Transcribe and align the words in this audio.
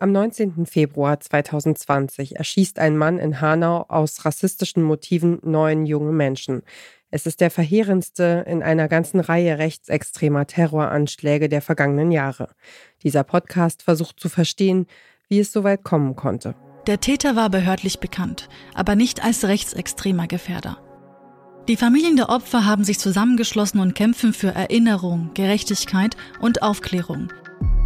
Am 0.00 0.12
19. 0.12 0.64
Februar 0.66 1.18
2020 1.18 2.36
erschießt 2.36 2.78
ein 2.78 2.96
Mann 2.96 3.18
in 3.18 3.40
Hanau 3.40 3.84
aus 3.88 4.24
rassistischen 4.24 4.84
Motiven 4.84 5.40
neun 5.42 5.86
junge 5.86 6.12
Menschen. 6.12 6.62
Es 7.10 7.26
ist 7.26 7.40
der 7.40 7.50
verheerendste 7.50 8.44
in 8.46 8.62
einer 8.62 8.86
ganzen 8.86 9.18
Reihe 9.18 9.58
rechtsextremer 9.58 10.46
Terroranschläge 10.46 11.48
der 11.48 11.62
vergangenen 11.62 12.12
Jahre. 12.12 12.50
Dieser 13.02 13.24
Podcast 13.24 13.82
versucht 13.82 14.20
zu 14.20 14.28
verstehen, 14.28 14.86
wie 15.28 15.40
es 15.40 15.52
so 15.52 15.64
weit 15.64 15.82
kommen 15.82 16.14
konnte. 16.14 16.54
Der 16.86 17.00
Täter 17.00 17.34
war 17.34 17.50
behördlich 17.50 17.98
bekannt, 17.98 18.48
aber 18.74 18.94
nicht 18.94 19.24
als 19.24 19.44
rechtsextremer 19.44 20.28
Gefährder. 20.28 20.78
Die 21.66 21.76
Familien 21.76 22.14
der 22.14 22.28
Opfer 22.28 22.64
haben 22.64 22.84
sich 22.84 23.00
zusammengeschlossen 23.00 23.80
und 23.80 23.96
kämpfen 23.96 24.32
für 24.32 24.54
Erinnerung, 24.54 25.32
Gerechtigkeit 25.34 26.16
und 26.40 26.62
Aufklärung. 26.62 27.32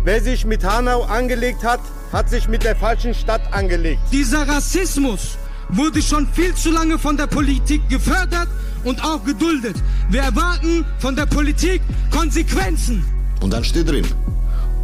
Wer 0.04 0.20
sich 0.20 0.44
mit 0.44 0.64
Hanau 0.64 1.02
angelegt 1.02 1.62
hat, 1.62 1.78
hat 2.12 2.28
sich 2.28 2.48
mit 2.48 2.64
der 2.64 2.74
falschen 2.74 3.14
Stadt 3.14 3.40
angelegt. 3.52 4.00
Dieser 4.10 4.48
Rassismus 4.48 5.38
wurde 5.68 6.02
schon 6.02 6.26
viel 6.26 6.52
zu 6.56 6.72
lange 6.72 6.98
von 6.98 7.16
der 7.16 7.28
Politik 7.28 7.88
gefördert 7.88 8.48
und 8.82 9.02
auch 9.04 9.22
geduldet. 9.24 9.76
Wir 10.10 10.22
erwarten 10.22 10.84
von 10.98 11.14
der 11.14 11.26
Politik 11.26 11.80
Konsequenzen. 12.10 13.04
Und 13.40 13.52
dann 13.52 13.62
steht 13.62 13.88
drin, 13.88 14.06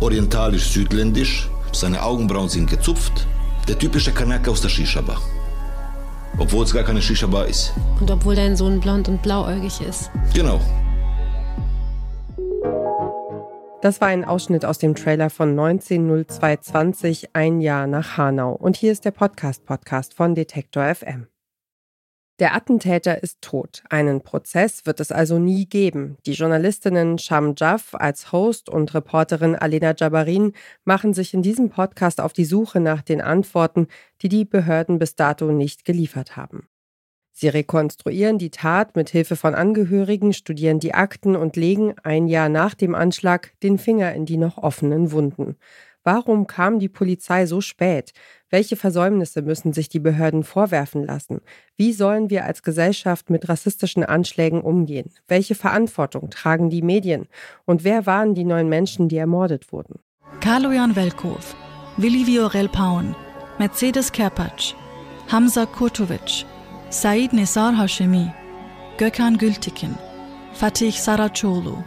orientalisch-südländisch, 0.00 1.48
seine 1.72 2.00
Augenbrauen 2.00 2.48
sind 2.48 2.70
gezupft, 2.70 3.26
der 3.66 3.76
typische 3.76 4.12
Kanake 4.12 4.48
aus 4.50 4.60
der 4.60 4.68
Shisha-Bar. 4.68 5.20
Obwohl 6.38 6.64
es 6.64 6.72
gar 6.72 6.84
keine 6.84 7.02
Shisha-Bar 7.02 7.46
ist. 7.46 7.72
Und 7.98 8.08
obwohl 8.08 8.36
dein 8.36 8.56
Sohn 8.56 8.78
blond 8.78 9.08
und 9.08 9.20
blauäugig 9.20 9.80
ist. 9.80 10.10
Genau. 10.32 10.60
Das 13.80 14.00
war 14.00 14.08
ein 14.08 14.24
Ausschnitt 14.24 14.64
aus 14.64 14.78
dem 14.78 14.96
Trailer 14.96 15.30
von 15.30 15.50
190220, 15.50 17.36
ein 17.36 17.60
Jahr 17.60 17.86
nach 17.86 18.16
Hanau. 18.16 18.52
Und 18.52 18.76
hier 18.76 18.90
ist 18.90 19.04
der 19.04 19.12
Podcast-Podcast 19.12 20.14
von 20.14 20.34
Detektor 20.34 20.92
FM. 20.92 21.28
Der 22.40 22.56
Attentäter 22.56 23.22
ist 23.22 23.40
tot. 23.40 23.84
Einen 23.88 24.22
Prozess 24.22 24.84
wird 24.84 24.98
es 24.98 25.12
also 25.12 25.38
nie 25.38 25.66
geben. 25.66 26.16
Die 26.26 26.32
Journalistinnen 26.32 27.18
Sham 27.18 27.54
Jaff 27.56 27.94
als 27.94 28.32
Host 28.32 28.68
und 28.68 28.94
Reporterin 28.94 29.54
Alena 29.54 29.94
Jabarin 29.96 30.54
machen 30.84 31.14
sich 31.14 31.32
in 31.32 31.42
diesem 31.42 31.70
Podcast 31.70 32.20
auf 32.20 32.32
die 32.32 32.44
Suche 32.44 32.80
nach 32.80 33.02
den 33.02 33.20
Antworten, 33.20 33.86
die 34.22 34.28
die 34.28 34.44
Behörden 34.44 34.98
bis 34.98 35.14
dato 35.14 35.52
nicht 35.52 35.84
geliefert 35.84 36.36
haben. 36.36 36.67
Sie 37.40 37.46
rekonstruieren 37.46 38.36
die 38.38 38.50
Tat 38.50 38.96
mit 38.96 39.10
Hilfe 39.10 39.36
von 39.36 39.54
Angehörigen, 39.54 40.32
studieren 40.32 40.80
die 40.80 40.92
Akten 40.92 41.36
und 41.36 41.54
legen 41.54 41.94
ein 42.02 42.26
Jahr 42.26 42.48
nach 42.48 42.74
dem 42.74 42.96
Anschlag 42.96 43.52
den 43.62 43.78
Finger 43.78 44.12
in 44.12 44.26
die 44.26 44.36
noch 44.36 44.58
offenen 44.58 45.12
Wunden. 45.12 45.54
Warum 46.02 46.48
kam 46.48 46.80
die 46.80 46.88
Polizei 46.88 47.46
so 47.46 47.60
spät? 47.60 48.10
Welche 48.50 48.74
Versäumnisse 48.74 49.42
müssen 49.42 49.72
sich 49.72 49.88
die 49.88 50.00
Behörden 50.00 50.42
vorwerfen 50.42 51.04
lassen? 51.04 51.40
Wie 51.76 51.92
sollen 51.92 52.28
wir 52.28 52.44
als 52.44 52.64
Gesellschaft 52.64 53.30
mit 53.30 53.48
rassistischen 53.48 54.02
Anschlägen 54.02 54.60
umgehen? 54.60 55.12
Welche 55.28 55.54
Verantwortung 55.54 56.30
tragen 56.30 56.70
die 56.70 56.82
Medien? 56.82 57.28
Und 57.64 57.84
wer 57.84 58.04
waren 58.04 58.34
die 58.34 58.44
neun 58.44 58.68
Menschen, 58.68 59.08
die 59.08 59.16
ermordet 59.16 59.70
wurden? 59.70 60.00
Kaloyan 60.40 60.96
Velkov, 60.96 61.54
Willi 61.98 62.26
Viorel 62.26 62.68
Paun, 62.68 63.14
Mercedes 63.60 64.10
Kerpatsch, 64.10 64.74
Hamza 65.28 65.66
Kurtovic, 65.66 66.44
Said 66.90 67.34
Nesar 67.34 67.76
Hashemi, 67.76 68.32
Gökhan 68.96 69.36
Gültekin, 69.36 69.94
Fatih 70.54 70.92
Saracoglu, 70.92 71.84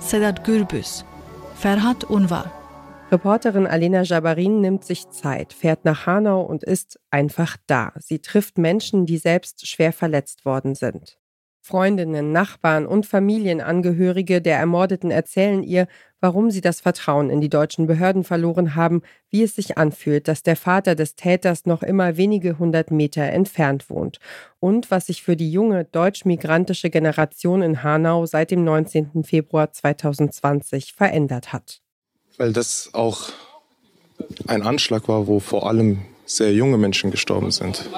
Sedat 0.00 0.42
Gürbüz, 0.42 1.04
Ferhat 1.54 2.04
Unvar. 2.04 2.50
Reporterin 3.12 3.66
Alena 3.66 4.04
Jabarin 4.04 4.62
nimmt 4.62 4.86
sich 4.86 5.10
Zeit, 5.10 5.52
fährt 5.52 5.84
nach 5.84 6.06
Hanau 6.06 6.40
und 6.40 6.64
ist 6.64 6.98
einfach 7.10 7.58
da. 7.66 7.92
Sie 7.98 8.20
trifft 8.20 8.56
Menschen, 8.56 9.04
die 9.04 9.18
selbst 9.18 9.66
schwer 9.66 9.92
verletzt 9.92 10.46
worden 10.46 10.74
sind. 10.74 11.17
Freundinnen, 11.68 12.32
Nachbarn 12.32 12.86
und 12.86 13.04
Familienangehörige 13.04 14.40
der 14.40 14.56
Ermordeten 14.56 15.10
erzählen 15.10 15.62
ihr, 15.62 15.86
warum 16.18 16.50
sie 16.50 16.62
das 16.62 16.80
Vertrauen 16.80 17.28
in 17.28 17.42
die 17.42 17.50
deutschen 17.50 17.86
Behörden 17.86 18.24
verloren 18.24 18.74
haben, 18.74 19.02
wie 19.28 19.42
es 19.42 19.54
sich 19.54 19.76
anfühlt, 19.76 20.28
dass 20.28 20.42
der 20.42 20.56
Vater 20.56 20.94
des 20.94 21.14
Täters 21.14 21.66
noch 21.66 21.82
immer 21.82 22.16
wenige 22.16 22.58
hundert 22.58 22.90
Meter 22.90 23.22
entfernt 23.22 23.90
wohnt 23.90 24.18
und 24.60 24.90
was 24.90 25.08
sich 25.08 25.22
für 25.22 25.36
die 25.36 25.52
junge 25.52 25.84
deutsch-migrantische 25.84 26.88
Generation 26.88 27.60
in 27.60 27.82
Hanau 27.82 28.24
seit 28.24 28.50
dem 28.50 28.64
19. 28.64 29.22
Februar 29.22 29.70
2020 29.70 30.94
verändert 30.94 31.52
hat. 31.52 31.82
Weil 32.38 32.54
das 32.54 32.88
auch 32.94 33.28
ein 34.46 34.62
Anschlag 34.62 35.06
war, 35.06 35.26
wo 35.26 35.38
vor 35.38 35.68
allem 35.68 35.98
sehr 36.24 36.54
junge 36.54 36.78
Menschen 36.78 37.10
gestorben 37.10 37.50
sind 37.50 37.88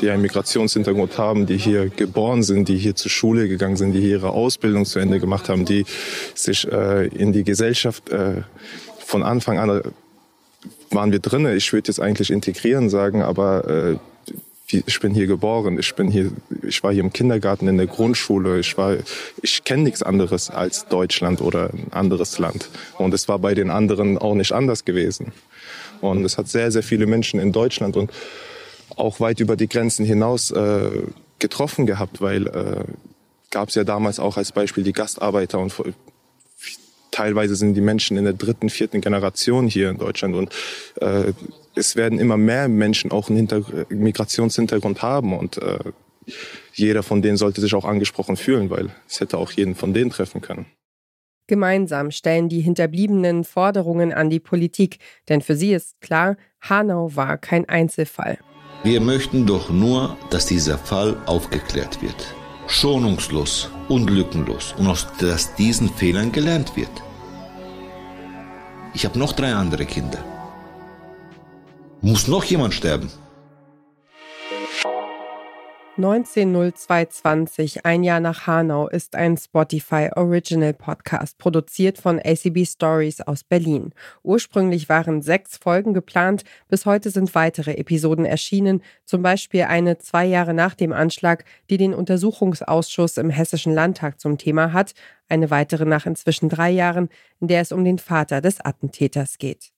die 0.00 0.10
einen 0.10 0.22
Migrationshintergrund 0.22 1.18
haben, 1.18 1.46
die 1.46 1.56
hier 1.56 1.88
geboren 1.88 2.42
sind, 2.42 2.68
die 2.68 2.76
hier 2.76 2.94
zur 2.94 3.10
Schule 3.10 3.48
gegangen 3.48 3.76
sind, 3.76 3.92
die 3.92 4.00
hier 4.00 4.18
ihre 4.18 4.30
Ausbildung 4.30 4.84
zu 4.84 4.98
Ende 4.98 5.20
gemacht 5.20 5.48
haben, 5.48 5.64
die 5.64 5.84
sich 6.34 6.70
äh, 6.70 7.06
in 7.08 7.32
die 7.32 7.44
Gesellschaft 7.44 8.10
äh, 8.10 8.42
von 8.98 9.22
Anfang 9.22 9.58
an 9.58 9.70
äh, 9.70 9.82
waren 10.90 11.12
wir 11.12 11.18
drinnen. 11.18 11.56
Ich 11.56 11.72
würde 11.72 11.88
jetzt 11.88 12.00
eigentlich 12.00 12.30
integrieren 12.30 12.88
sagen, 12.88 13.22
aber 13.22 13.68
äh, 13.68 13.96
ich 14.70 15.00
bin 15.00 15.14
hier 15.14 15.26
geboren, 15.26 15.78
ich 15.78 15.94
bin 15.94 16.10
hier, 16.10 16.30
ich 16.62 16.82
war 16.82 16.92
hier 16.92 17.02
im 17.02 17.12
Kindergarten, 17.12 17.68
in 17.68 17.78
der 17.78 17.86
Grundschule, 17.86 18.58
ich 18.58 18.76
war, 18.76 18.96
ich 19.40 19.64
kenne 19.64 19.84
nichts 19.84 20.02
anderes 20.02 20.50
als 20.50 20.86
Deutschland 20.88 21.40
oder 21.40 21.70
ein 21.72 21.86
anderes 21.90 22.38
Land. 22.38 22.68
Und 22.98 23.14
es 23.14 23.28
war 23.28 23.38
bei 23.38 23.54
den 23.54 23.70
anderen 23.70 24.18
auch 24.18 24.34
nicht 24.34 24.52
anders 24.52 24.84
gewesen. 24.84 25.32
Und 26.02 26.24
es 26.24 26.36
hat 26.36 26.48
sehr, 26.48 26.70
sehr 26.70 26.82
viele 26.82 27.06
Menschen 27.06 27.40
in 27.40 27.52
Deutschland 27.52 27.96
und 27.96 28.10
auch 28.98 29.20
weit 29.20 29.40
über 29.40 29.56
die 29.56 29.68
Grenzen 29.68 30.04
hinaus 30.04 30.50
äh, 30.50 31.02
getroffen 31.38 31.86
gehabt, 31.86 32.20
weil 32.20 32.46
äh, 32.46 32.84
gab 33.50 33.68
es 33.68 33.74
ja 33.74 33.84
damals 33.84 34.18
auch 34.18 34.36
als 34.36 34.52
Beispiel 34.52 34.84
die 34.84 34.92
Gastarbeiter 34.92 35.58
und 35.58 35.74
teilweise 37.10 37.56
sind 37.56 37.74
die 37.74 37.80
Menschen 37.80 38.16
in 38.16 38.24
der 38.24 38.32
dritten, 38.34 38.68
vierten 38.68 39.00
Generation 39.00 39.66
hier 39.66 39.90
in 39.90 39.98
Deutschland 39.98 40.34
und 40.34 40.52
äh, 41.00 41.32
es 41.74 41.96
werden 41.96 42.18
immer 42.18 42.36
mehr 42.36 42.68
Menschen 42.68 43.10
auch 43.10 43.28
einen 43.28 43.36
Hinter 43.36 43.62
Migrationshintergrund 43.88 45.02
haben 45.02 45.36
und 45.36 45.58
äh, 45.58 45.78
jeder 46.74 47.02
von 47.02 47.22
denen 47.22 47.36
sollte 47.36 47.60
sich 47.60 47.74
auch 47.74 47.84
angesprochen 47.84 48.36
fühlen, 48.36 48.70
weil 48.70 48.90
es 49.08 49.20
hätte 49.20 49.38
auch 49.38 49.52
jeden 49.52 49.74
von 49.74 49.94
denen 49.94 50.10
treffen 50.10 50.40
können. 50.40 50.66
Gemeinsam 51.46 52.10
stellen 52.10 52.50
die 52.50 52.60
Hinterbliebenen 52.60 53.42
Forderungen 53.44 54.12
an 54.12 54.28
die 54.28 54.40
Politik, 54.40 54.98
denn 55.30 55.40
für 55.40 55.56
sie 55.56 55.72
ist 55.72 55.98
klar, 56.00 56.36
Hanau 56.60 57.16
war 57.16 57.38
kein 57.38 57.66
Einzelfall. 57.66 58.38
Wir 58.84 59.00
möchten 59.00 59.44
doch 59.44 59.70
nur, 59.70 60.16
dass 60.30 60.46
dieser 60.46 60.78
Fall 60.78 61.16
aufgeklärt 61.26 62.00
wird. 62.00 62.34
Schonungslos 62.68 63.70
und 63.88 64.08
lückenlos 64.08 64.74
und 64.78 64.86
aus 64.86 65.06
dass 65.18 65.54
diesen 65.56 65.88
Fehlern 65.88 66.30
gelernt 66.30 66.76
wird. 66.76 66.90
Ich 68.94 69.04
habe 69.04 69.18
noch 69.18 69.32
drei 69.32 69.52
andere 69.52 69.84
Kinder. 69.84 70.24
Muss 72.02 72.28
noch 72.28 72.44
jemand 72.44 72.72
sterben? 72.72 73.10
190220, 75.98 77.84
ein 77.84 78.04
Jahr 78.04 78.20
nach 78.20 78.46
Hanau, 78.46 78.86
ist 78.86 79.16
ein 79.16 79.36
Spotify 79.36 80.10
Original 80.14 80.72
Podcast, 80.72 81.38
produziert 81.38 81.98
von 81.98 82.20
ACB 82.20 82.64
Stories 82.64 83.20
aus 83.20 83.42
Berlin. 83.42 83.92
Ursprünglich 84.22 84.88
waren 84.88 85.22
sechs 85.22 85.56
Folgen 85.56 85.94
geplant, 85.94 86.44
bis 86.68 86.86
heute 86.86 87.10
sind 87.10 87.34
weitere 87.34 87.72
Episoden 87.72 88.24
erschienen, 88.24 88.80
zum 89.06 89.22
Beispiel 89.22 89.62
eine 89.62 89.98
zwei 89.98 90.24
Jahre 90.24 90.54
nach 90.54 90.76
dem 90.76 90.92
Anschlag, 90.92 91.44
die 91.68 91.78
den 91.78 91.94
Untersuchungsausschuss 91.94 93.16
im 93.16 93.30
Hessischen 93.30 93.74
Landtag 93.74 94.20
zum 94.20 94.38
Thema 94.38 94.72
hat, 94.72 94.94
eine 95.28 95.50
weitere 95.50 95.84
nach 95.84 96.06
inzwischen 96.06 96.48
drei 96.48 96.70
Jahren, 96.70 97.08
in 97.40 97.48
der 97.48 97.60
es 97.60 97.72
um 97.72 97.84
den 97.84 97.98
Vater 97.98 98.40
des 98.40 98.60
Attentäters 98.60 99.38
geht. 99.38 99.72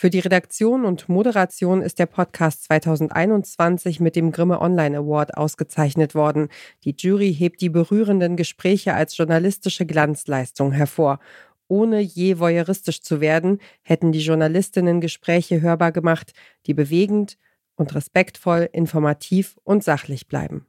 Für 0.00 0.08
die 0.08 0.20
Redaktion 0.20 0.86
und 0.86 1.10
Moderation 1.10 1.82
ist 1.82 1.98
der 1.98 2.06
Podcast 2.06 2.64
2021 2.64 4.00
mit 4.00 4.16
dem 4.16 4.32
Grimme 4.32 4.62
Online 4.62 4.96
Award 4.96 5.36
ausgezeichnet 5.36 6.14
worden. 6.14 6.48
Die 6.84 6.94
Jury 6.98 7.34
hebt 7.34 7.60
die 7.60 7.68
berührenden 7.68 8.34
Gespräche 8.36 8.94
als 8.94 9.18
journalistische 9.18 9.84
Glanzleistung 9.84 10.72
hervor. 10.72 11.20
Ohne 11.68 12.00
je 12.00 12.38
voyeuristisch 12.38 13.02
zu 13.02 13.20
werden, 13.20 13.58
hätten 13.82 14.10
die 14.10 14.20
Journalistinnen 14.20 15.02
Gespräche 15.02 15.60
hörbar 15.60 15.92
gemacht, 15.92 16.32
die 16.64 16.72
bewegend 16.72 17.36
und 17.76 17.94
respektvoll, 17.94 18.70
informativ 18.72 19.58
und 19.64 19.84
sachlich 19.84 20.28
bleiben. 20.28 20.64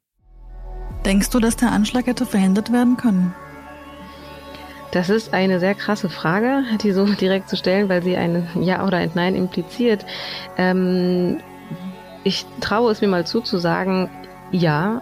Denkst 1.05 1.29
du, 1.29 1.39
dass 1.39 1.55
der 1.55 1.71
Anschlag 1.71 2.05
hätte 2.07 2.25
verhindert 2.25 2.73
werden 2.73 2.97
können? 2.97 3.33
Das 4.91 5.09
ist 5.09 5.33
eine 5.33 5.61
sehr 5.61 5.73
krasse 5.73 6.09
Frage, 6.09 6.63
die 6.83 6.91
so 6.91 7.05
direkt 7.21 7.49
zu 7.49 7.55
stellen, 7.55 7.89
weil 7.89 8.03
sie 8.03 8.17
ein 8.17 8.47
Ja 8.59 8.85
oder 8.85 8.97
ein 8.97 9.11
Nein 9.13 9.35
impliziert. 9.35 10.05
Ähm, 10.57 11.37
ich 12.23 12.45
traue 12.59 12.91
es 12.91 13.01
mir 13.01 13.07
mal 13.07 13.25
zu, 13.25 13.41
zu 13.41 13.57
sagen, 13.57 14.09
ja. 14.51 15.01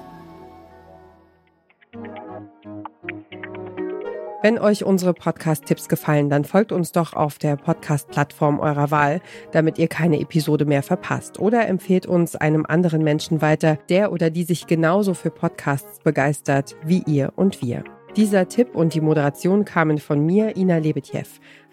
Wenn 4.41 4.57
euch 4.57 4.85
unsere 4.85 5.13
Podcast-Tipps 5.13 5.89
gefallen, 5.89 6.29
dann 6.29 6.45
folgt 6.45 6.71
uns 6.71 6.93
doch 6.93 7.11
auf 7.11 7.39
der 7.39 7.57
Podcast-Plattform 7.57 8.61
eurer 8.61 8.89
Wahl, 8.89 9.21
damit 9.51 9.77
ihr 9.77 9.89
keine 9.89 10.21
Episode 10.21 10.63
mehr 10.63 10.81
verpasst. 10.81 11.39
Oder 11.39 11.67
empfehlt 11.67 12.05
uns 12.05 12.37
einem 12.37 12.65
anderen 12.65 13.03
Menschen 13.03 13.41
weiter, 13.41 13.77
der 13.89 14.13
oder 14.13 14.29
die 14.29 14.43
sich 14.43 14.65
genauso 14.65 15.13
für 15.13 15.29
Podcasts 15.29 15.99
begeistert 15.99 16.77
wie 16.85 17.03
ihr 17.05 17.33
und 17.35 17.61
wir. 17.61 17.83
Dieser 18.15 18.47
Tipp 18.47 18.75
und 18.75 18.93
die 18.93 19.01
Moderation 19.01 19.65
kamen 19.65 19.99
von 19.99 20.25
mir, 20.25 20.57
Ina 20.57 20.77
Lebetjew. 20.77 21.25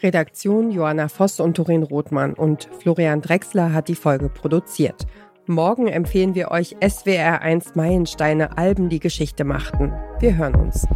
Redaktion 0.02 0.70
Joanna 0.70 1.08
Voss 1.08 1.40
und 1.40 1.54
Torin 1.54 1.82
Rothmann 1.82 2.34
und 2.34 2.68
Florian 2.80 3.22
Drexler 3.22 3.72
hat 3.72 3.88
die 3.88 3.94
Folge 3.94 4.28
produziert. 4.28 5.06
Morgen 5.46 5.86
empfehlen 5.86 6.34
wir 6.34 6.50
euch 6.50 6.76
SWR1 6.76 7.70
Meilensteine 7.74 8.58
Alben, 8.58 8.88
die 8.88 9.00
Geschichte 9.00 9.44
machten. 9.44 9.92
Wir 10.18 10.36
hören 10.36 10.56
uns. 10.56 10.86